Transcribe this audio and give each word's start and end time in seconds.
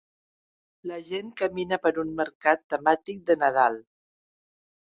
La 0.91 0.97
gent 1.09 1.29
camina 1.41 1.79
per 1.85 1.91
un 2.05 2.15
mercat 2.21 2.65
temàtic 2.75 3.23
de 3.29 3.37
Nadal 3.45 3.79